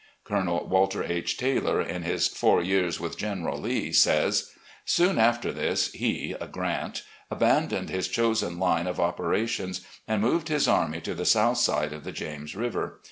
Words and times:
CJolonel 0.25 0.67
Walter 0.67 1.03
H. 1.03 1.37
Taylor, 1.37 1.79
in 1.79 2.01
his 2.01 2.27
"Four 2.27 2.59
Years 2.63 2.99
with 2.99 3.19
General 3.19 3.55
Lee," 3.59 3.93
says: 3.93 4.49
"Soon 4.83 5.19
after 5.19 5.51
this, 5.53 5.91
he 5.91 6.35
(Grant) 6.51 7.03
abandoned 7.29 7.91
his 7.91 8.07
chosen 8.07 8.57
line 8.57 8.87
of 8.87 8.99
operations, 8.99 9.81
and 10.07 10.19
moved 10.23 10.47
his 10.47 10.67
army 10.67 11.01
to 11.01 11.13
the 11.13 11.23
south 11.25 11.57
side 11.59 11.93
of 11.93 12.03
the 12.03 12.11
James 12.11 12.55
River. 12.55 12.99